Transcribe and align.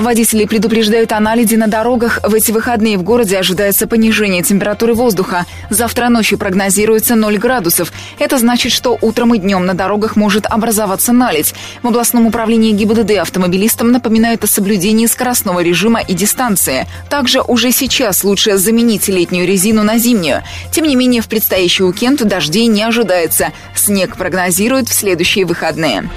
Водители 0.00 0.46
предупреждают 0.46 1.12
о 1.12 1.20
наледи 1.20 1.56
на 1.56 1.66
дорогах. 1.66 2.20
В 2.22 2.32
эти 2.34 2.52
выходные 2.52 2.96
в 2.96 3.02
городе 3.02 3.36
ожидается 3.36 3.86
понижение 3.86 4.42
температуры 4.42 4.94
воздуха. 4.94 5.44
Завтра 5.68 6.08
ночью 6.08 6.38
прогнозируется 6.38 7.16
0 7.16 7.36
градусов. 7.36 7.92
Это 8.18 8.38
значит, 8.38 8.72
что 8.72 8.96
утром 9.02 9.34
и 9.34 9.38
днем 9.38 9.66
на 9.66 9.74
дорогах 9.74 10.16
может 10.16 10.46
образоваться 10.46 11.12
наледь. 11.12 11.52
В 11.82 11.88
областном 11.88 12.26
управлении 12.26 12.72
ГИБДД 12.72 13.18
автомобилистам 13.18 13.92
напоминают 13.92 14.42
о 14.42 14.46
соблюдении 14.46 15.04
скоростного 15.04 15.60
режима 15.60 16.00
и 16.00 16.14
дистанции. 16.14 16.86
Также 17.10 17.42
уже 17.42 17.70
сейчас 17.70 18.24
лучше 18.24 18.56
заменить 18.56 19.06
летнюю 19.08 19.46
резину 19.46 19.82
на 19.82 19.98
зимнюю. 19.98 20.42
Тем 20.72 20.86
не 20.86 20.96
менее, 20.96 21.20
в 21.20 21.28
предстоящий 21.28 21.84
уикенд 21.84 22.26
дождей 22.26 22.68
не 22.68 22.84
ожидается. 22.84 23.52
Снег 23.74 24.16
прогнозируют 24.16 24.88
в 24.88 24.94
следующие 24.94 25.44
выходные. 25.44 26.08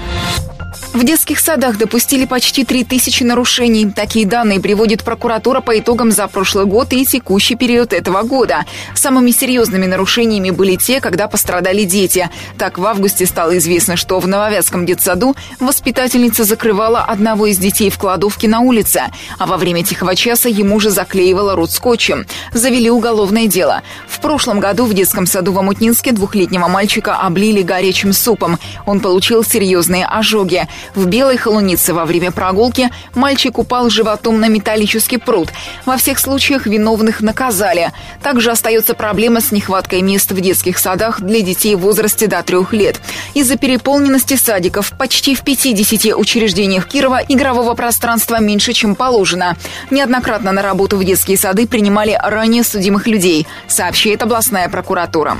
В 0.94 1.02
детских 1.02 1.40
садах 1.40 1.76
допустили 1.76 2.24
почти 2.24 2.64
3000 2.64 3.24
нарушений. 3.24 3.90
Такие 3.90 4.24
данные 4.26 4.60
приводит 4.60 5.02
прокуратура 5.02 5.60
по 5.60 5.76
итогам 5.76 6.12
за 6.12 6.28
прошлый 6.28 6.66
год 6.66 6.92
и 6.92 7.04
текущий 7.04 7.56
период 7.56 7.92
этого 7.92 8.22
года. 8.22 8.64
Самыми 8.94 9.32
серьезными 9.32 9.86
нарушениями 9.86 10.50
были 10.50 10.76
те, 10.76 11.00
когда 11.00 11.26
пострадали 11.26 11.82
дети. 11.82 12.30
Так, 12.58 12.78
в 12.78 12.86
августе 12.86 13.26
стало 13.26 13.58
известно, 13.58 13.96
что 13.96 14.20
в 14.20 14.28
Нововятском 14.28 14.86
детсаду 14.86 15.34
воспитательница 15.58 16.44
закрывала 16.44 17.00
одного 17.00 17.48
из 17.48 17.58
детей 17.58 17.90
в 17.90 17.98
кладовке 17.98 18.46
на 18.46 18.60
улице, 18.60 19.02
а 19.36 19.46
во 19.46 19.56
время 19.56 19.82
тихого 19.82 20.14
часа 20.14 20.48
ему 20.48 20.78
же 20.78 20.90
заклеивала 20.90 21.56
рот 21.56 21.72
скотчем. 21.72 22.24
Завели 22.52 22.88
уголовное 22.88 23.48
дело. 23.48 23.82
В 24.06 24.20
прошлом 24.20 24.60
году 24.60 24.84
в 24.84 24.94
детском 24.94 25.26
саду 25.26 25.50
в 25.50 25.58
Амутнинске 25.58 26.12
двухлетнего 26.12 26.68
мальчика 26.68 27.16
облили 27.16 27.62
горячим 27.62 28.12
супом. 28.12 28.60
Он 28.86 29.00
получил 29.00 29.42
серьезные 29.42 30.06
ожоги. 30.06 30.68
В 30.94 31.06
Белой 31.06 31.36
Холунице 31.36 31.92
во 31.92 32.04
время 32.04 32.30
прогулки 32.30 32.90
мальчик 33.14 33.58
упал 33.58 33.90
животом 33.90 34.40
на 34.40 34.48
металлический 34.48 35.18
пруд. 35.18 35.50
Во 35.84 35.96
всех 35.96 36.18
случаях 36.18 36.66
виновных 36.66 37.20
наказали. 37.20 37.92
Также 38.22 38.50
остается 38.50 38.94
проблема 38.94 39.40
с 39.40 39.52
нехваткой 39.52 40.02
мест 40.02 40.32
в 40.32 40.40
детских 40.40 40.78
садах 40.78 41.20
для 41.20 41.40
детей 41.40 41.74
в 41.74 41.80
возрасте 41.80 42.26
до 42.26 42.42
трех 42.42 42.72
лет. 42.72 43.00
Из-за 43.34 43.56
переполненности 43.56 44.34
садиков 44.34 44.92
почти 44.98 45.34
в 45.34 45.42
50 45.42 46.16
учреждениях 46.16 46.86
Кирова 46.86 47.20
игрового 47.28 47.74
пространства 47.74 48.40
меньше, 48.40 48.72
чем 48.72 48.94
положено. 48.94 49.56
Неоднократно 49.90 50.52
на 50.52 50.62
работу 50.62 50.96
в 50.96 51.04
детские 51.04 51.36
сады 51.36 51.66
принимали 51.66 52.18
ранее 52.22 52.64
судимых 52.64 53.06
людей, 53.06 53.46
сообщает 53.68 54.22
областная 54.22 54.68
прокуратура. 54.68 55.36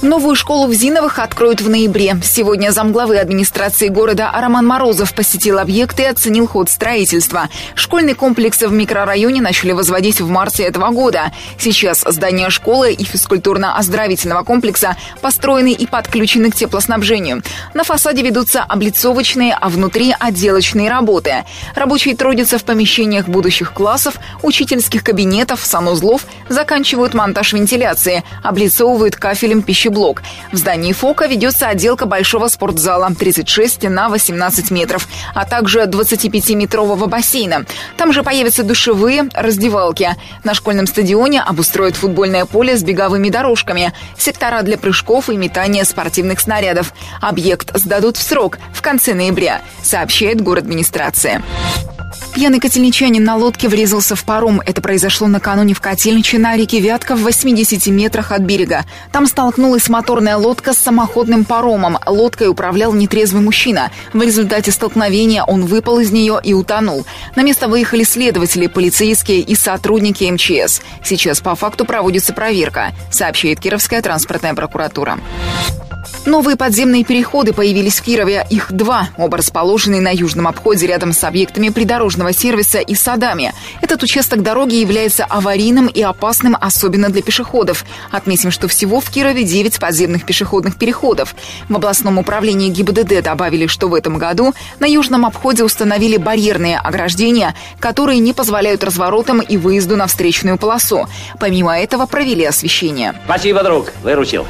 Новую 0.00 0.36
школу 0.36 0.68
в 0.68 0.74
Зиновых 0.74 1.18
откроют 1.18 1.60
в 1.60 1.68
ноябре. 1.68 2.16
Сегодня 2.22 2.70
замглавы 2.70 3.18
администрации 3.18 3.88
города 3.88 4.30
Роман 4.32 4.64
Морозов 4.64 5.12
посетил 5.12 5.58
объекты 5.58 6.02
и 6.02 6.06
оценил 6.06 6.46
ход 6.46 6.70
строительства. 6.70 7.48
Школьный 7.74 8.14
комплекс 8.14 8.62
в 8.62 8.70
микрорайоне 8.70 9.42
начали 9.42 9.72
возводить 9.72 10.20
в 10.20 10.28
марте 10.28 10.62
этого 10.62 10.90
года. 10.90 11.32
Сейчас 11.58 12.04
здания 12.06 12.48
школы 12.48 12.92
и 12.92 13.02
физкультурно-оздоровительного 13.02 14.44
комплекса 14.44 14.96
построены 15.20 15.72
и 15.72 15.84
подключены 15.84 16.52
к 16.52 16.54
теплоснабжению. 16.54 17.42
На 17.74 17.82
фасаде 17.82 18.22
ведутся 18.22 18.62
облицовочные, 18.62 19.52
а 19.60 19.68
внутри 19.68 20.14
отделочные 20.16 20.88
работы. 20.90 21.44
Рабочие 21.74 22.14
трудятся 22.14 22.58
в 22.58 22.64
помещениях 22.64 23.26
будущих 23.26 23.72
классов, 23.72 24.14
учительских 24.44 25.02
кабинетов, 25.02 25.66
санузлов, 25.66 26.24
заканчивают 26.48 27.14
монтаж 27.14 27.52
вентиляции, 27.52 28.22
облицовывают 28.44 29.16
кафелем 29.16 29.62
пищевых 29.62 29.87
блок. 29.90 30.22
В 30.52 30.56
здании 30.56 30.92
ФОКа 30.92 31.26
ведется 31.26 31.68
отделка 31.68 32.06
большого 32.06 32.48
спортзала 32.48 33.12
36 33.14 33.84
на 33.84 34.08
18 34.08 34.70
метров, 34.70 35.08
а 35.34 35.44
также 35.44 35.80
25-метрового 35.80 37.06
бассейна. 37.06 37.64
Там 37.96 38.12
же 38.12 38.22
появятся 38.22 38.62
душевые, 38.62 39.28
раздевалки. 39.34 40.14
На 40.44 40.54
школьном 40.54 40.86
стадионе 40.86 41.42
обустроят 41.42 41.96
футбольное 41.96 42.44
поле 42.44 42.76
с 42.76 42.82
беговыми 42.82 43.30
дорожками, 43.30 43.92
сектора 44.16 44.62
для 44.62 44.78
прыжков 44.78 45.28
и 45.28 45.36
метания 45.36 45.84
спортивных 45.84 46.40
снарядов. 46.40 46.92
Объект 47.20 47.76
сдадут 47.76 48.16
в 48.16 48.22
срок, 48.22 48.58
в 48.72 48.82
конце 48.82 49.14
ноября, 49.14 49.62
сообщает 49.82 50.40
город 50.40 50.68
администрация. 50.68 51.42
Пьяный 52.38 52.60
котельничанин 52.60 53.24
на 53.24 53.34
лодке 53.34 53.66
врезался 53.68 54.14
в 54.14 54.22
паром. 54.22 54.60
Это 54.64 54.80
произошло 54.80 55.26
накануне 55.26 55.74
в 55.74 55.80
котельниче 55.80 56.38
на 56.38 56.56
реке 56.56 56.78
Вятка 56.78 57.16
в 57.16 57.22
80 57.22 57.88
метрах 57.88 58.30
от 58.30 58.42
берега. 58.42 58.84
Там 59.10 59.26
столкнулась 59.26 59.88
моторная 59.88 60.36
лодка 60.36 60.72
с 60.72 60.78
самоходным 60.78 61.44
паромом. 61.44 61.98
Лодкой 62.06 62.46
управлял 62.46 62.92
нетрезвый 62.92 63.42
мужчина. 63.42 63.90
В 64.12 64.22
результате 64.22 64.70
столкновения 64.70 65.42
он 65.42 65.66
выпал 65.66 65.98
из 65.98 66.12
нее 66.12 66.38
и 66.40 66.54
утонул. 66.54 67.04
На 67.34 67.42
место 67.42 67.66
выехали 67.66 68.04
следователи, 68.04 68.68
полицейские 68.68 69.40
и 69.40 69.56
сотрудники 69.56 70.30
МЧС. 70.30 70.80
Сейчас 71.02 71.40
по 71.40 71.56
факту 71.56 71.86
проводится 71.86 72.32
проверка, 72.32 72.92
сообщает 73.10 73.58
Кировская 73.58 74.00
транспортная 74.00 74.54
прокуратура. 74.54 75.18
Новые 76.28 76.58
подземные 76.58 77.04
переходы 77.04 77.54
появились 77.54 78.00
в 78.00 78.02
Кирове. 78.02 78.46
Их 78.50 78.70
два, 78.70 79.08
оба 79.16 79.38
расположены 79.38 79.98
на 80.02 80.10
южном 80.10 80.46
обходе 80.46 80.86
рядом 80.86 81.14
с 81.14 81.24
объектами 81.24 81.70
придорожного 81.70 82.34
сервиса 82.34 82.80
и 82.80 82.94
садами. 82.94 83.54
Этот 83.80 84.02
участок 84.02 84.42
дороги 84.42 84.74
является 84.74 85.24
аварийным 85.24 85.86
и 85.86 86.02
опасным, 86.02 86.54
особенно 86.60 87.08
для 87.08 87.22
пешеходов. 87.22 87.86
Отметим, 88.10 88.50
что 88.50 88.68
всего 88.68 89.00
в 89.00 89.08
Кирове 89.08 89.42
9 89.42 89.80
подземных 89.80 90.26
пешеходных 90.26 90.76
переходов. 90.76 91.34
В 91.70 91.74
областном 91.74 92.18
управлении 92.18 92.68
ГИБДД 92.68 93.22
добавили, 93.22 93.66
что 93.66 93.88
в 93.88 93.94
этом 93.94 94.18
году 94.18 94.52
на 94.80 94.84
южном 94.84 95.24
обходе 95.24 95.64
установили 95.64 96.18
барьерные 96.18 96.76
ограждения, 96.78 97.54
которые 97.80 98.18
не 98.18 98.34
позволяют 98.34 98.84
разворотам 98.84 99.40
и 99.40 99.56
выезду 99.56 99.96
на 99.96 100.06
встречную 100.06 100.58
полосу. 100.58 101.08
Помимо 101.40 101.78
этого 101.78 102.04
провели 102.04 102.44
освещение. 102.44 103.14
Спасибо, 103.24 103.62
друг, 103.62 103.94
выручил. 104.02 104.46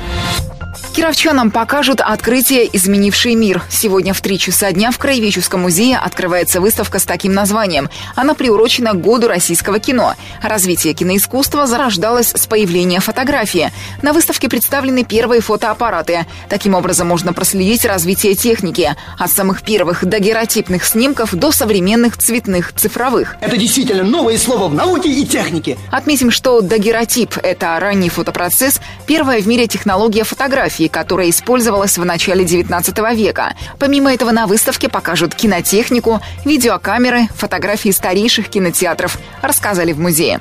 Кировчанам 0.98 1.52
покажут 1.52 2.00
открытие 2.00 2.68
«Изменивший 2.76 3.36
мир». 3.36 3.62
Сегодня 3.70 4.12
в 4.12 4.20
три 4.20 4.36
часа 4.36 4.72
дня 4.72 4.90
в 4.90 4.98
Краеведческом 4.98 5.60
музее 5.60 5.96
открывается 5.96 6.60
выставка 6.60 6.98
с 6.98 7.04
таким 7.04 7.32
названием. 7.34 7.88
Она 8.16 8.34
приурочена 8.34 8.94
к 8.94 9.00
году 9.00 9.28
российского 9.28 9.78
кино. 9.78 10.16
Развитие 10.42 10.94
киноискусства 10.94 11.68
зарождалось 11.68 12.32
с 12.34 12.48
появления 12.48 12.98
фотографии. 12.98 13.70
На 14.02 14.12
выставке 14.12 14.48
представлены 14.48 15.04
первые 15.04 15.40
фотоаппараты. 15.40 16.26
Таким 16.48 16.74
образом, 16.74 17.06
можно 17.06 17.32
проследить 17.32 17.84
развитие 17.84 18.34
техники. 18.34 18.96
От 19.20 19.30
самых 19.30 19.62
первых 19.62 20.04
дагеротипных 20.04 20.84
снимков 20.84 21.32
до 21.32 21.52
современных 21.52 22.16
цветных 22.16 22.72
цифровых. 22.74 23.36
Это 23.40 23.56
действительно 23.56 24.02
новое 24.02 24.36
слово 24.36 24.66
в 24.66 24.74
науке 24.74 25.10
и 25.10 25.24
технике. 25.24 25.78
Отметим, 25.92 26.32
что 26.32 26.60
дагеротип– 26.60 27.36
это 27.44 27.78
ранний 27.78 28.08
фотопроцесс, 28.08 28.80
первая 29.06 29.40
в 29.40 29.46
мире 29.46 29.68
технология 29.68 30.24
фотографии, 30.24 30.87
которая 30.88 31.30
использовалась 31.30 31.98
в 31.98 32.04
начале 32.04 32.44
19 32.44 32.98
века. 33.14 33.54
Помимо 33.78 34.12
этого 34.12 34.30
на 34.30 34.46
выставке 34.46 34.88
покажут 34.88 35.34
кинотехнику, 35.34 36.20
видеокамеры, 36.44 37.28
фотографии 37.34 37.90
старейших 37.90 38.48
кинотеатров, 38.48 39.18
рассказали 39.42 39.92
в 39.92 40.00
музее. 40.00 40.40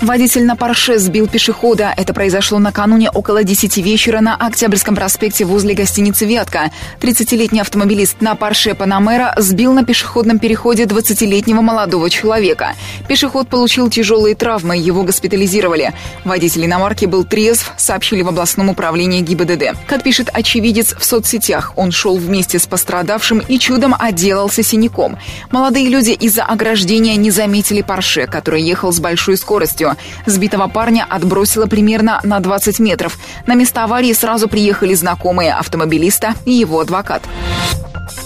Водитель 0.00 0.44
на 0.44 0.56
Порше 0.56 0.98
сбил 0.98 1.26
пешехода. 1.26 1.92
Это 1.96 2.14
произошло 2.14 2.58
накануне 2.58 3.10
около 3.10 3.44
10 3.44 3.76
вечера 3.78 4.20
на 4.20 4.34
Октябрьском 4.36 4.94
проспекте 4.94 5.44
возле 5.44 5.74
гостиницы 5.74 6.24
«Вятка». 6.26 6.70
30-летний 7.00 7.60
автомобилист 7.60 8.20
на 8.20 8.34
Порше 8.34 8.74
Панамера 8.74 9.34
сбил 9.36 9.72
на 9.72 9.84
пешеходном 9.84 10.38
переходе 10.38 10.84
20-летнего 10.84 11.60
молодого 11.60 12.08
человека. 12.08 12.74
Пешеход 13.08 13.48
получил 13.48 13.90
тяжелые 13.90 14.34
травмы, 14.34 14.76
его 14.76 15.02
госпитализировали. 15.02 15.92
Водитель 16.24 16.66
иномарки 16.66 17.06
был 17.06 17.24
трезв, 17.24 17.72
сообщили 17.76 18.22
в 18.22 18.28
областном 18.28 18.70
управлении 18.70 19.20
ГИБДД. 19.20 19.76
Как 19.86 20.02
пишет 20.02 20.30
очевидец 20.32 20.94
в 20.98 21.04
соцсетях, 21.04 21.72
он 21.76 21.90
шел 21.90 22.16
вместе 22.16 22.58
с 22.58 22.66
пострадавшим 22.66 23.40
и 23.40 23.58
чудом 23.58 23.94
отделался 23.98 24.62
синяком. 24.62 25.18
Молодые 25.50 25.88
люди 25.88 26.10
из-за 26.10 26.44
ограждения 26.44 27.16
не 27.16 27.30
заметили 27.30 27.82
Порше, 27.82 28.26
который 28.26 28.62
ехал 28.62 28.92
с 28.92 29.00
большой 29.00 29.36
скоростью 29.36 29.65
скоростью. 29.66 29.96
Сбитого 30.26 30.68
парня 30.68 31.06
отбросило 31.08 31.66
примерно 31.66 32.20
на 32.24 32.40
20 32.40 32.78
метров. 32.80 33.18
На 33.46 33.54
место 33.54 33.84
аварии 33.84 34.12
сразу 34.12 34.48
приехали 34.48 34.94
знакомые 34.94 35.52
автомобилиста 35.54 36.34
и 36.44 36.52
его 36.52 36.80
адвокат. 36.80 37.22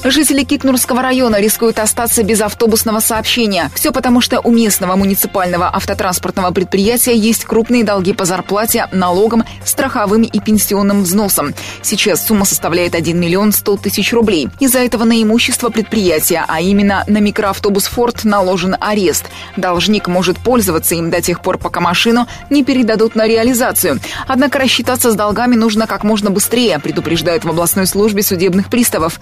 Жители 0.05 0.45
Кикнурского 0.45 1.03
района 1.03 1.41
рискуют 1.41 1.79
остаться 1.79 2.23
без 2.23 2.41
автобусного 2.41 3.01
сообщения. 3.01 3.71
Все 3.75 3.93
потому, 3.93 4.21
что 4.21 4.41
у 4.41 4.51
местного 4.51 4.97
муниципального 4.97 5.71
автотранспортного 5.75 6.53
предприятия 6.53 7.15
есть 7.15 7.45
крупные 7.45 7.85
долги 7.85 8.13
по 8.13 8.25
зарплате, 8.25 8.89
налогам, 8.93 9.45
страховым 9.65 10.23
и 10.23 10.41
пенсионным 10.41 11.03
взносам. 11.03 11.55
Сейчас 11.83 12.27
сумма 12.27 12.45
составляет 12.45 12.95
1 12.95 13.19
миллион 13.19 13.53
100 13.53 13.77
тысяч 13.77 14.13
рублей. 14.13 14.49
Из-за 14.59 14.79
этого 14.79 15.05
на 15.05 15.23
имущество 15.23 15.69
предприятия, 15.69 16.45
а 16.49 16.61
именно 16.61 17.05
на 17.07 17.19
микроавтобус 17.19 17.87
«Форд» 17.87 18.25
наложен 18.25 18.77
арест. 18.81 19.27
Должник 19.57 20.09
может 20.09 20.39
пользоваться 20.39 20.95
им 20.95 21.11
до 21.11 21.21
тех 21.21 21.43
пор, 21.43 21.59
пока 21.59 21.81
машину 21.81 22.27
не 22.49 22.65
передадут 22.65 23.15
на 23.15 23.27
реализацию. 23.27 24.01
Однако 24.27 24.59
рассчитаться 24.59 25.11
с 25.11 25.15
долгами 25.15 25.57
нужно 25.57 25.87
как 25.87 26.05
можно 26.05 26.31
быстрее, 26.31 26.79
предупреждают 26.79 27.45
в 27.45 27.49
областной 27.49 27.87
службе 27.87 28.23
судебных 28.23 28.71
приставов. 28.71 29.21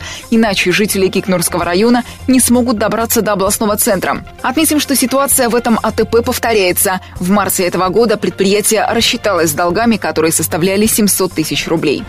Иначе 0.49 0.73
жители 0.73 1.09
Кикнурского 1.09 1.62
района 1.62 2.05
не 2.27 2.41
смогут 2.41 2.79
добраться 2.79 3.21
до 3.21 3.35
областного 3.35 3.77
центра. 3.77 4.25
Отметим, 4.41 4.81
что 4.81 4.97
ситуация 4.97 5.50
в 5.50 5.55
этом 5.55 5.79
АТП 5.83 6.25
повторяется. 6.25 7.03
В 7.21 7.29
марте 7.29 7.65
этого 7.65 7.91
года 7.91 8.17
предприятие 8.17 8.87
рассчиталось 8.91 9.50
с 9.50 9.53
долгами, 9.53 9.99
которые 9.99 10.33
составляли 10.33 10.87
700 10.87 11.35
тысяч 11.35 11.69
рублей. 11.69 12.03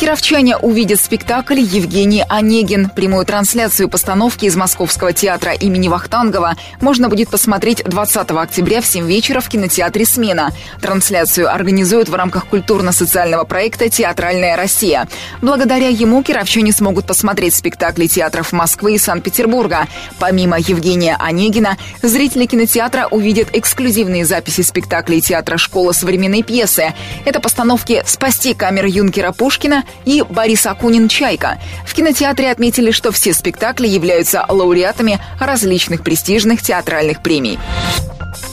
Кировчане 0.00 0.56
увидят 0.56 1.00
спектакль 1.00 1.60
«Евгений 1.60 2.24
Онегин». 2.28 2.90
Прямую 2.90 3.26
трансляцию 3.26 3.88
постановки 3.88 4.46
из 4.46 4.56
Московского 4.56 5.12
театра 5.12 5.52
имени 5.52 5.88
Вахтангова 5.88 6.54
можно 6.80 7.08
будет 7.08 7.28
посмотреть 7.28 7.82
20 7.84 8.30
октября 8.30 8.80
в 8.80 8.86
7 8.86 9.06
вечера 9.06 9.40
в 9.40 9.48
кинотеатре 9.48 10.06
«Смена». 10.06 10.50
Трансляцию 10.80 11.52
организуют 11.52 12.08
в 12.08 12.14
рамках 12.14 12.46
культурно-социального 12.46 13.44
проекта 13.44 13.90
«Театральная 13.90 14.56
Россия». 14.56 15.08
Благодаря 15.42 15.88
ему 15.88 16.22
кировчане 16.22 16.72
смогут 16.72 17.06
посмотреть 17.06 17.54
спектакли 17.54 18.06
театров 18.06 18.52
Москвы 18.52 18.94
и 18.94 18.98
Санкт-Петербурга. 18.98 19.88
Помимо 20.18 20.58
Евгения 20.58 21.16
Онегина, 21.18 21.76
зрители 22.02 22.46
кинотеатра 22.46 23.08
увидят 23.10 23.48
эксклюзивные 23.52 24.24
записи 24.24 24.62
спектаклей 24.62 25.20
театра 25.20 25.58
«Школа 25.58 25.92
современной 25.92 26.42
пьесы». 26.42 26.94
Это 27.24 27.40
постановки 27.40 28.02
«Спасти 28.06 28.54
камер 28.54 28.86
юнкера 28.86 29.32
Пушкина» 29.32 29.65
и 30.04 30.22
Борис 30.28 30.66
Акунин 30.66 31.08
«Чайка». 31.08 31.58
В 31.86 31.94
кинотеатре 31.94 32.50
отметили, 32.50 32.90
что 32.90 33.12
все 33.12 33.32
спектакли 33.32 33.86
являются 33.86 34.44
лауреатами 34.48 35.20
различных 35.40 36.02
престижных 36.02 36.62
театральных 36.62 37.22
премий. 37.22 37.58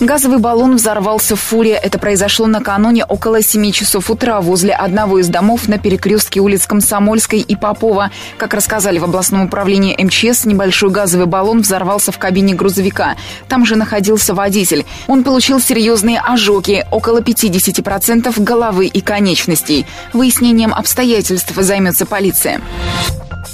Газовый 0.04 0.40
баллон 0.40 0.76
взорвался 0.76 1.38
в 1.38 1.40
фуре. 1.40 1.80
Это 1.82 1.98
произошло 1.98 2.46
накануне 2.46 3.06
около 3.06 3.42
7 3.42 3.72
часов 3.72 4.10
утра 4.10 4.42
возле 4.42 4.74
одного 4.74 5.20
из 5.20 5.30
домов 5.30 5.70
на 5.70 5.78
перекрестке 5.78 6.42
улиц 6.42 6.68
Комсомольской 6.68 7.40
и 7.40 7.56
Попова. 7.56 8.12
Как 8.38 8.54
рассказали 8.54 9.00
в 9.00 9.06
областном 9.06 9.46
управлении 9.46 9.96
МЧС, 9.98 10.44
небольшой 10.44 10.90
газовый 10.90 11.26
баллон 11.26 11.62
взорвался 11.62 12.12
в 12.12 12.18
кабине 12.18 12.54
грузовика. 12.54 13.16
Там 13.48 13.66
же 13.66 13.78
находился 13.78 14.34
водитель. 14.34 14.86
Он 15.08 15.24
получил 15.24 15.62
серьезные 15.62 16.20
ожоги, 16.20 16.86
около 16.92 17.22
50% 17.22 18.44
головы 18.44 18.88
и 18.88 19.00
конечностей. 19.00 19.86
Выяснением 20.12 20.74
обстоятельств 20.74 21.54
займется 21.56 22.06
полиция. 22.06 22.60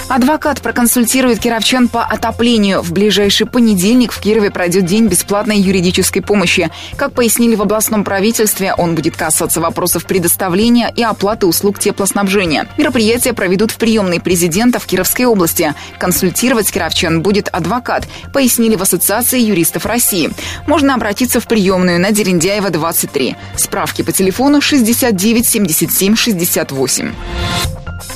Адвокат 0.09 0.59
проконсультирует 0.61 1.39
кировчан 1.39 1.87
по 1.87 2.03
отоплению. 2.03 2.81
В 2.81 2.91
ближайший 2.91 3.45
понедельник 3.45 4.11
в 4.11 4.19
Кирове 4.19 4.49
пройдет 4.49 4.85
день 4.85 5.05
бесплатной 5.05 5.59
юридической 5.59 6.21
помощи. 6.21 6.71
Как 6.95 7.13
пояснили 7.13 7.53
в 7.53 7.61
областном 7.61 8.03
правительстве, 8.03 8.73
он 8.73 8.95
будет 8.95 9.15
касаться 9.15 9.61
вопросов 9.61 10.07
предоставления 10.07 10.91
и 10.95 11.03
оплаты 11.03 11.45
услуг 11.45 11.77
теплоснабжения. 11.77 12.67
Мероприятие 12.75 13.35
проведут 13.35 13.69
в 13.69 13.77
приемной 13.77 14.19
президента 14.19 14.79
в 14.79 14.87
Кировской 14.87 15.25
области. 15.25 15.75
Консультировать 15.99 16.71
кировчан 16.71 17.21
будет 17.21 17.47
адвокат, 17.47 18.07
пояснили 18.33 18.75
в 18.75 18.81
Ассоциации 18.81 19.39
юристов 19.39 19.85
России. 19.85 20.31
Можно 20.65 20.95
обратиться 20.95 21.39
в 21.39 21.45
приемную 21.45 21.99
на 21.99 22.11
Дерендяева 22.11 22.71
23. 22.71 23.35
Справки 23.57 24.01
по 24.01 24.11
телефону 24.11 24.59
69 24.59 25.47
77 25.47 26.15
68. 26.15 27.11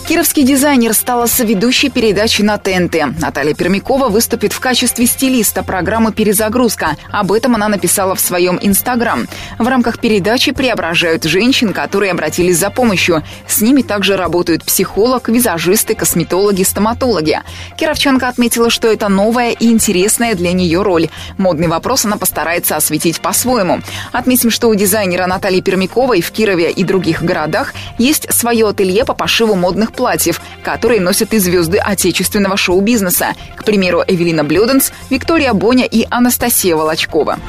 Кировский 0.08 0.44
дизайнер 0.44 0.94
стала 0.94 1.28
соведущей 1.28 1.90
передачи 1.90 2.42
на 2.42 2.58
ТНТ. 2.58 3.20
Наталья 3.22 3.54
Пермякова 3.54 4.10
выступит 4.10 4.52
в 4.52 4.60
качестве 4.60 5.06
стилиста 5.06 5.64
программы 5.64 6.12
«Перезагрузка». 6.12 6.98
Об 7.10 7.32
этом 7.32 7.56
она 7.56 7.70
написала 7.70 8.14
в 8.14 8.20
своем 8.20 8.60
Инстаграм. 8.62 9.26
В 9.58 9.66
рамках 9.66 10.00
передачи 10.00 10.52
преображают 10.52 11.24
женщин, 11.24 11.72
которые 11.72 12.12
обратились 12.12 12.58
за 12.58 12.70
помощью. 12.70 13.24
С 13.48 13.62
ними 13.62 13.82
также 13.82 14.18
работают 14.18 14.66
психолог, 14.66 15.30
визажисты, 15.30 15.96
косметологи, 15.96 16.64
стоматологи. 16.64 17.40
Кировчанка 17.78 18.28
отметила, 18.28 18.70
что 18.70 18.92
это 18.92 19.08
новая 19.08 19.52
и 19.52 19.68
интересная 19.68 20.36
для 20.36 20.52
нее 20.52 20.82
роль. 20.82 21.08
Модный 21.38 21.70
вопрос 21.70 22.04
она 22.04 22.18
постарается 22.18 22.76
осветить 22.76 23.22
по-своему. 23.22 23.80
Отметим, 24.12 24.52
что 24.52 24.68
у 24.68 24.76
дизайнера 24.76 25.28
Натальи 25.28 25.62
Пермяковой 25.62 26.20
в 26.20 26.30
Кирове 26.32 26.72
и 26.72 26.84
других 26.84 27.24
городах 27.24 27.74
есть 27.98 28.32
свое 28.34 28.68
ателье 28.68 29.06
по 29.06 29.14
пошиву 29.14 29.56
модных 29.56 29.93
платьев, 29.94 30.42
которые 30.64 31.02
носят 31.02 31.34
и 31.34 31.40
звезды 31.40 31.78
отечественного 31.78 32.58
шоу-бизнеса. 32.58 33.34
К 33.56 33.64
примеру, 33.64 34.04
Эвелина 34.06 34.44
Блюденс, 34.44 34.92
Виктория 35.10 35.54
Боня 35.54 35.86
и 35.86 36.06
Анастасия 36.10 36.76
Волочкова. 36.76 37.40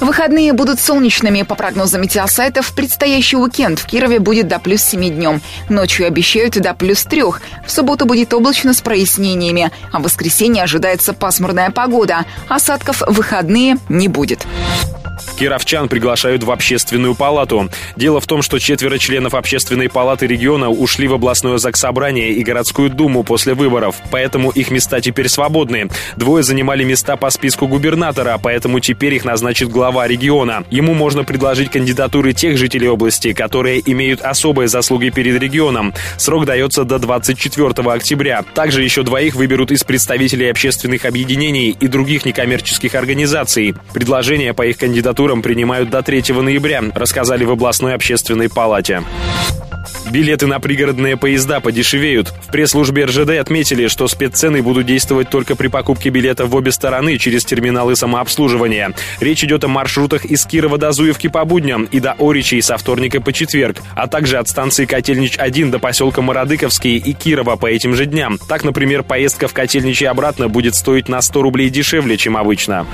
Выходные 0.00 0.52
будут 0.52 0.80
солнечными. 0.80 1.42
По 1.42 1.54
прогнозам 1.54 2.02
метеосайтов, 2.02 2.72
предстоящий 2.72 3.36
уикенд 3.36 3.78
в 3.78 3.86
Кирове 3.86 4.20
будет 4.20 4.46
до 4.46 4.58
плюс 4.58 4.82
7 4.82 5.10
днем. 5.10 5.40
Ночью 5.68 6.06
обещают 6.06 6.54
до 6.54 6.74
плюс 6.74 7.02
3. 7.04 7.22
В 7.22 7.70
субботу 7.70 8.06
будет 8.06 8.32
облачно 8.32 8.74
с 8.74 8.80
прояснениями. 8.80 9.70
А 9.92 9.98
в 9.98 10.02
воскресенье 10.02 10.62
ожидается 10.62 11.14
пасмурная 11.14 11.70
погода. 11.70 12.24
Осадков 12.48 13.02
в 13.06 13.12
выходные 13.12 13.78
не 13.88 14.08
будет. 14.08 14.46
Кировчан 15.38 15.88
приглашают 15.88 16.42
в 16.42 16.50
общественную 16.50 17.14
палату. 17.14 17.70
Дело 17.94 18.20
в 18.20 18.26
том, 18.26 18.42
что 18.42 18.58
четверо 18.58 18.98
членов 18.98 19.34
общественной 19.34 19.88
палаты 19.88 20.26
региона 20.26 20.68
ушли 20.68 21.06
в 21.06 21.14
областное 21.14 21.58
заксобрание 21.58 22.32
и 22.32 22.42
городскую 22.42 22.90
думу 22.90 23.22
после 23.22 23.54
выборов, 23.54 23.94
поэтому 24.10 24.50
их 24.50 24.72
места 24.72 25.00
теперь 25.00 25.28
свободны. 25.28 25.88
Двое 26.16 26.42
занимали 26.42 26.82
места 26.82 27.16
по 27.16 27.30
списку 27.30 27.68
губернатора, 27.68 28.36
поэтому 28.42 28.80
теперь 28.80 29.14
их 29.14 29.24
назначит 29.24 29.68
глава 29.68 30.08
региона. 30.08 30.64
Ему 30.70 30.92
можно 30.94 31.22
предложить 31.22 31.70
кандидатуры 31.70 32.32
тех 32.32 32.58
жителей 32.58 32.88
области, 32.88 33.32
которые 33.32 33.80
имеют 33.88 34.22
особые 34.22 34.66
заслуги 34.66 35.10
перед 35.10 35.40
регионом. 35.40 35.94
Срок 36.16 36.46
дается 36.46 36.82
до 36.82 36.98
24 36.98 37.68
октября. 37.92 38.44
Также 38.54 38.82
еще 38.82 39.04
двоих 39.04 39.36
выберут 39.36 39.70
из 39.70 39.84
представителей 39.84 40.50
общественных 40.50 41.04
объединений 41.04 41.76
и 41.78 41.86
других 41.86 42.24
некоммерческих 42.24 42.96
организаций. 42.96 43.76
Предложения 43.92 44.52
по 44.52 44.66
их 44.66 44.78
кандидатурам 45.28 45.42
принимают 45.42 45.90
до 45.90 46.02
3 46.02 46.32
ноября, 46.40 46.82
рассказали 46.94 47.44
в 47.44 47.50
областной 47.50 47.94
общественной 47.94 48.48
палате. 48.48 49.02
Билеты 50.10 50.46
на 50.46 50.58
пригородные 50.58 51.18
поезда 51.18 51.60
подешевеют. 51.60 52.28
В 52.28 52.50
пресс-службе 52.50 53.04
РЖД 53.04 53.30
отметили, 53.40 53.88
что 53.88 54.08
спеццены 54.08 54.62
будут 54.62 54.86
действовать 54.86 55.28
только 55.28 55.54
при 55.54 55.68
покупке 55.68 56.08
билетов 56.08 56.48
в 56.48 56.54
обе 56.54 56.72
стороны 56.72 57.18
через 57.18 57.44
терминалы 57.44 57.94
самообслуживания. 57.94 58.94
Речь 59.20 59.44
идет 59.44 59.64
о 59.64 59.68
маршрутах 59.68 60.24
из 60.24 60.46
Кирова 60.46 60.78
до 60.78 60.92
Зуевки 60.92 61.28
по 61.28 61.44
будням 61.44 61.84
и 61.84 62.00
до 62.00 62.12
Оричей 62.18 62.62
со 62.62 62.78
вторника 62.78 63.20
по 63.20 63.34
четверг, 63.34 63.78
а 63.94 64.06
также 64.06 64.38
от 64.38 64.48
станции 64.48 64.86
Котельнич-1 64.86 65.70
до 65.70 65.78
поселка 65.78 66.22
Мародыковский 66.22 66.96
и 66.96 67.12
Кирова 67.12 67.56
по 67.56 67.66
этим 67.66 67.94
же 67.94 68.06
дням. 68.06 68.38
Так, 68.48 68.64
например, 68.64 69.02
поездка 69.02 69.46
в 69.46 69.52
Котельнич 69.52 70.00
и 70.00 70.06
обратно 70.06 70.48
будет 70.48 70.74
стоить 70.74 71.08
на 71.08 71.20
100 71.20 71.42
рублей 71.42 71.68
дешевле, 71.68 72.16
чем 72.16 72.38
обычно. 72.38 72.86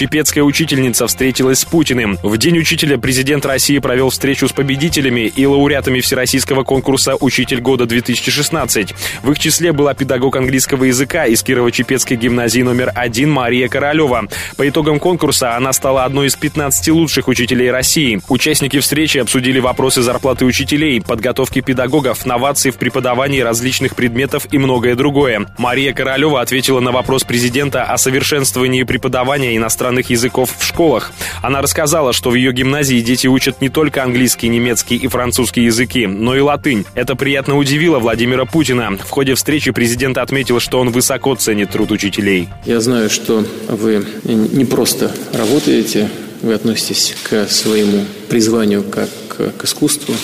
Чепецкая 0.00 0.42
учительница 0.44 1.06
встретилась 1.06 1.58
с 1.58 1.66
Путиным. 1.66 2.16
В 2.22 2.38
День 2.38 2.58
учителя 2.58 2.96
президент 2.96 3.44
России 3.44 3.78
провел 3.80 4.08
встречу 4.08 4.48
с 4.48 4.52
победителями 4.52 5.26
и 5.26 5.44
лауреатами 5.44 6.00
всероссийского 6.00 6.64
конкурса 6.64 7.16
«Учитель 7.20 7.60
года-2016». 7.60 8.94
В 9.22 9.30
их 9.30 9.38
числе 9.38 9.72
была 9.72 9.92
педагог 9.92 10.36
английского 10.36 10.84
языка 10.84 11.26
из 11.26 11.44
Кирово-Чепецкой 11.44 12.16
гимназии 12.16 12.62
номер 12.62 12.92
один 12.94 13.30
Мария 13.30 13.68
Королева. 13.68 14.26
По 14.56 14.66
итогам 14.66 15.00
конкурса 15.00 15.54
она 15.54 15.70
стала 15.74 16.06
одной 16.06 16.28
из 16.28 16.34
15 16.34 16.88
лучших 16.88 17.28
учителей 17.28 17.70
России. 17.70 18.22
Участники 18.30 18.80
встречи 18.80 19.18
обсудили 19.18 19.58
вопросы 19.58 20.00
зарплаты 20.00 20.46
учителей, 20.46 21.02
подготовки 21.02 21.60
педагогов, 21.60 22.24
новаций 22.24 22.70
в 22.70 22.78
преподавании 22.78 23.40
различных 23.40 23.94
предметов 23.94 24.46
и 24.50 24.56
многое 24.56 24.94
другое. 24.94 25.46
Мария 25.58 25.92
Королева 25.92 26.40
ответила 26.40 26.80
на 26.80 26.90
вопрос 26.90 27.24
президента 27.24 27.84
о 27.84 27.98
совершенствовании 27.98 28.84
преподавания 28.84 29.58
иностранных 29.58 29.89
иностранных 29.90 30.10
языков 30.10 30.54
в 30.58 30.64
школах. 30.64 31.12
Она 31.42 31.60
рассказала, 31.60 32.12
что 32.12 32.30
в 32.30 32.34
ее 32.34 32.52
гимназии 32.52 33.00
дети 33.00 33.26
учат 33.26 33.60
не 33.60 33.68
только 33.68 34.02
английский, 34.02 34.48
немецкий 34.48 34.96
и 34.96 35.08
французский 35.08 35.64
языки, 35.64 36.06
но 36.06 36.36
и 36.36 36.40
латынь. 36.40 36.84
Это 36.94 37.16
приятно 37.16 37.56
удивило 37.56 37.98
Владимира 37.98 38.44
Путина. 38.44 38.96
В 38.96 39.10
ходе 39.10 39.34
встречи 39.34 39.72
президент 39.72 40.18
отметил, 40.18 40.60
что 40.60 40.78
он 40.80 40.90
высоко 40.90 41.34
ценит 41.34 41.70
труд 41.70 41.90
учителей. 41.90 42.48
Я 42.66 42.80
знаю, 42.80 43.10
что 43.10 43.44
вы 43.68 44.04
не 44.24 44.64
просто 44.64 45.10
работаете, 45.32 46.08
вы 46.42 46.54
относитесь 46.54 47.14
к 47.28 47.48
своему 47.48 48.04
призванию 48.28 48.82
как 48.82 49.08
к 49.56 49.64
искусству, 49.64 50.14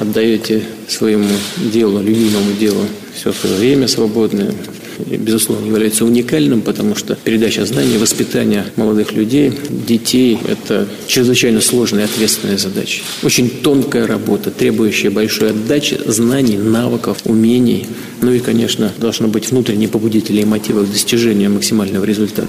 отдаете 0.00 0.62
своему 0.88 1.28
делу, 1.56 2.00
любимому 2.00 2.52
делу 2.52 2.86
все 3.14 3.32
свое 3.32 3.56
время 3.56 3.88
свободное, 3.88 4.52
безусловно, 4.98 5.66
является 5.66 6.04
уникальным, 6.04 6.62
потому 6.62 6.94
что 6.94 7.16
передача 7.24 7.64
знаний, 7.66 7.98
воспитание 7.98 8.64
молодых 8.76 9.12
людей, 9.12 9.52
детей– 9.68 10.38
это 10.48 10.86
чрезвычайно 11.06 11.60
сложная 11.60 12.02
и 12.02 12.04
ответственная 12.04 12.58
задача. 12.58 13.02
Очень 13.22 13.50
тонкая 13.50 14.06
работа, 14.06 14.50
требующая 14.50 15.10
большой 15.10 15.50
отдачи, 15.50 15.98
знаний, 16.06 16.56
навыков, 16.56 17.18
умений. 17.24 17.86
Ну 18.22 18.32
и, 18.32 18.38
конечно, 18.38 18.92
должно 18.98 19.28
быть 19.28 19.50
внутренние 19.50 19.88
побудители 19.88 20.40
и 20.40 20.44
мотивы 20.44 20.84
к 20.84 20.90
достижению 20.90 21.50
максимального 21.50 22.04
результата. 22.04 22.48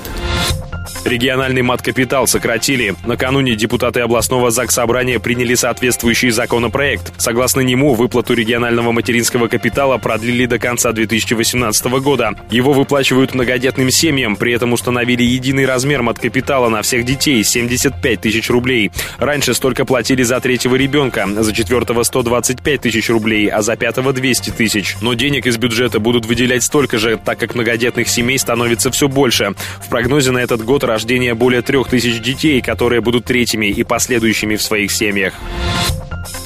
Региональный 1.07 1.61
мат-капитал 1.61 2.27
сократили. 2.27 2.93
Накануне 3.05 3.55
депутаты 3.55 4.01
областного 4.01 4.51
ЗАГС-собрания 4.51 5.19
приняли 5.19 5.55
соответствующий 5.55 6.31
законопроект. 6.31 7.13
Согласно 7.17 7.61
нему, 7.61 7.93
выплату 7.93 8.33
регионального 8.33 8.91
материнского 8.91 9.47
капитала 9.47 9.97
продлили 9.99 10.45
до 10.47 10.59
конца 10.59 10.91
2018 10.91 11.85
года. 12.01 12.35
Его 12.51 12.73
выплачивают 12.73 13.33
многодетным 13.33 13.89
семьям, 13.89 14.35
при 14.35 14.51
этом 14.51 14.73
установили 14.73 15.23
единый 15.23 15.65
размер 15.65 16.01
мат-капитала 16.01 16.67
на 16.67 16.81
всех 16.81 17.05
детей– 17.05 17.41
75 17.45 18.19
тысяч 18.19 18.49
рублей. 18.49 18.91
Раньше 19.17 19.53
столько 19.53 19.85
платили 19.85 20.23
за 20.23 20.41
третьего 20.41 20.75
ребенка, 20.75 21.25
за 21.41 21.53
четвертого– 21.53 22.03
125 22.03 22.81
тысяч 22.81 23.09
рублей, 23.09 23.47
а 23.47 23.61
за 23.61 23.77
пятого– 23.77 24.11
200 24.13 24.49
тысяч. 24.49 24.97
Но 24.99 25.13
денег 25.13 25.45
из 25.45 25.57
бюджета 25.57 26.01
будут 26.01 26.25
выделять 26.25 26.63
столько 26.63 26.97
же, 26.97 27.17
так 27.17 27.39
как 27.39 27.55
многодетных 27.55 28.09
семей 28.09 28.37
становится 28.37 28.91
все 28.91 29.07
больше. 29.07 29.53
В 29.79 29.87
прогнозе 29.87 30.31
на 30.31 30.39
этот 30.39 30.65
год 30.65 30.83
рождения 30.97 31.35
более 31.35 31.61
трех 31.61 31.89
тысяч 31.89 32.19
детей, 32.19 32.59
которые 32.59 33.01
будут 33.01 33.25
третьими 33.25 33.67
и 33.67 33.83
последующими 33.83 34.55
в 34.55 34.63
своих 34.63 34.91
семьях. 34.91 35.35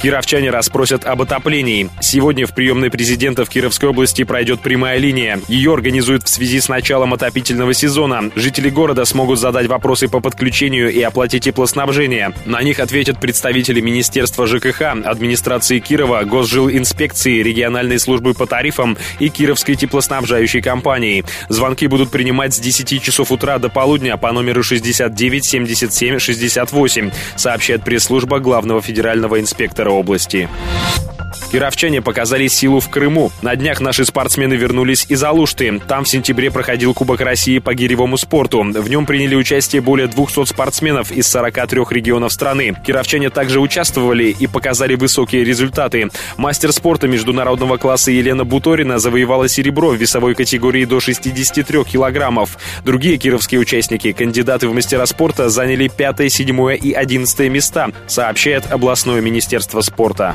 Кировчане 0.02 0.50
расспросят 0.50 1.04
об 1.04 1.22
отоплении. 1.22 1.88
Сегодня 2.00 2.44
в 2.44 2.52
приемной 2.52 2.90
президента 2.90 3.44
в 3.44 3.48
Кировской 3.48 3.90
области 3.90 4.24
пройдет 4.24 4.60
прямая 4.60 4.98
линия. 4.98 5.40
Ее 5.46 5.72
организуют 5.72 6.24
в 6.24 6.28
связи 6.28 6.58
с 6.58 6.68
началом 6.68 7.14
отопительного 7.14 7.72
сезона. 7.72 8.32
Жители 8.34 8.68
города 8.68 9.04
смогут 9.04 9.38
задать 9.38 9.68
вопросы 9.68 10.08
по 10.08 10.18
подключению 10.18 10.90
и 10.90 11.00
оплате 11.02 11.38
теплоснабжения. 11.38 12.32
На 12.46 12.64
них 12.64 12.80
ответят 12.80 13.20
представители 13.20 13.80
Министерства 13.80 14.48
ЖКХ, 14.48 14.82
администрации 15.04 15.78
Кирова, 15.78 16.24
Госжилинспекции, 16.24 17.40
региональной 17.40 18.00
службы 18.00 18.34
по 18.34 18.48
тарифам 18.48 18.98
и 19.20 19.28
Кировской 19.28 19.76
теплоснабжающей 19.76 20.62
компании. 20.62 21.24
Звонки 21.48 21.86
будут 21.86 22.10
принимать 22.10 22.54
с 22.54 22.58
10 22.58 23.00
часов 23.00 23.30
утра 23.30 23.58
до 23.58 23.68
полудня 23.68 24.16
по 24.16 24.32
номеру 24.32 24.64
69 24.64 25.46
77 25.46 26.18
68, 26.18 27.10
сообщает 27.36 27.84
пресс-служба 27.84 28.40
главного 28.40 28.82
федерального 28.82 29.38
инспектора 29.38 29.91
области. 29.92 30.48
Кировчане 31.52 32.00
показали 32.00 32.48
силу 32.48 32.80
в 32.80 32.88
Крыму. 32.88 33.30
На 33.42 33.54
днях 33.56 33.78
наши 33.82 34.06
спортсмены 34.06 34.54
вернулись 34.54 35.04
из 35.10 35.22
Алушты. 35.22 35.80
Там 35.86 36.04
в 36.04 36.08
сентябре 36.08 36.50
проходил 36.50 36.94
Кубок 36.94 37.20
России 37.20 37.58
по 37.58 37.74
гиревому 37.74 38.16
спорту. 38.16 38.62
В 38.62 38.88
нем 38.88 39.04
приняли 39.04 39.34
участие 39.34 39.82
более 39.82 40.06
200 40.06 40.46
спортсменов 40.46 41.12
из 41.12 41.26
43 41.28 41.82
регионов 41.90 42.32
страны. 42.32 42.74
Кировчане 42.86 43.28
также 43.28 43.60
участвовали 43.60 44.34
и 44.38 44.46
показали 44.46 44.94
высокие 44.94 45.44
результаты. 45.44 46.08
Мастер 46.38 46.72
спорта 46.72 47.06
международного 47.06 47.76
класса 47.76 48.10
Елена 48.10 48.46
Буторина 48.46 48.98
завоевала 48.98 49.46
серебро 49.46 49.90
в 49.90 49.96
весовой 49.96 50.34
категории 50.34 50.86
до 50.86 51.00
63 51.00 51.84
килограммов. 51.84 52.56
Другие 52.82 53.18
кировские 53.18 53.60
участники, 53.60 54.12
кандидаты 54.12 54.68
в 54.68 54.72
мастера 54.72 55.04
спорта, 55.04 55.50
заняли 55.50 55.88
5, 55.88 56.32
7 56.32 56.76
и 56.76 56.92
11 56.92 57.50
места, 57.50 57.90
сообщает 58.06 58.72
областное 58.72 59.20
министерство 59.20 59.82
спорта. 59.82 60.34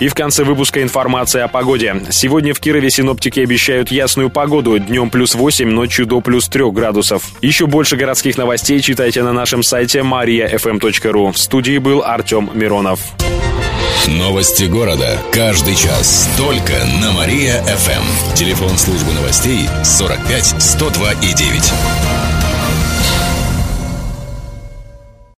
И 0.00 0.08
в 0.08 0.14
конце 0.14 0.44
выпуска 0.44 0.82
информация 0.82 1.44
о 1.44 1.48
погоде. 1.48 2.02
Сегодня 2.10 2.54
в 2.54 2.60
Кирове 2.60 2.90
синоптики 2.90 3.40
обещают 3.40 3.90
ясную 3.90 4.30
погоду. 4.30 4.78
Днем 4.78 5.10
плюс 5.10 5.34
8, 5.34 5.68
ночью 5.68 6.06
до 6.06 6.20
плюс 6.20 6.48
3 6.48 6.70
градусов. 6.70 7.24
Еще 7.40 7.66
больше 7.66 7.96
городских 7.96 8.36
новостей 8.36 8.80
читайте 8.80 9.22
на 9.22 9.32
нашем 9.32 9.62
сайте 9.62 10.00
mariafm.ru. 10.00 11.32
В 11.32 11.38
студии 11.38 11.78
был 11.78 12.02
Артем 12.02 12.50
Миронов. 12.54 13.00
Новости 14.08 14.64
города. 14.64 15.18
Каждый 15.32 15.74
час. 15.74 16.28
Только 16.36 16.74
на 17.00 17.12
Мария-ФМ. 17.12 18.34
Телефон 18.34 18.76
службы 18.76 19.12
новостей 19.12 19.66
45 19.82 20.56
102 20.58 21.12
и 21.12 21.32
9. 21.34 21.72